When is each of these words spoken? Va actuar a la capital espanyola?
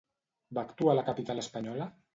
Va 0.59 0.63
actuar 0.69 0.95
a 0.97 0.99
la 1.01 1.05
capital 1.11 1.47
espanyola? 1.47 1.95